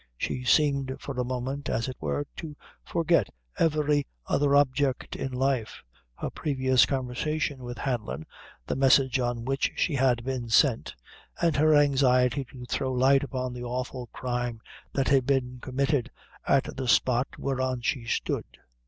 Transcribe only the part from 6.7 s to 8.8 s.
conversation with Hanlon the